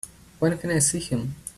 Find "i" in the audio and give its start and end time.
0.71-0.79